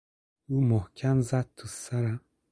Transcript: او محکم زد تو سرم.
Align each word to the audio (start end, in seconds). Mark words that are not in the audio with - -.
او 0.49 0.55
محکم 0.69 1.17
زد 1.29 1.47
تو 1.57 1.65
سرم. 1.79 2.19